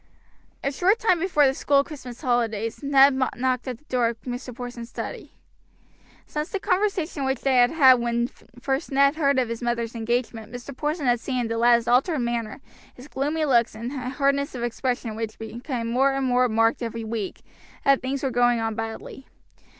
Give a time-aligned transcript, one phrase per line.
[0.63, 4.51] A short time before the school Christmas holidays Ned knocked at the door of Mr.
[4.55, 5.35] Porson's study.
[6.25, 8.25] Since the conversation which they had had when
[8.59, 10.75] first Ned heard of his mother's engagement Mr.
[10.75, 12.61] Porson had seen in the lad's altered manner,
[12.95, 17.03] his gloomy looks, and a hardness of expression which became more and more marked every
[17.03, 17.41] week,
[17.85, 19.27] that things were going on badly.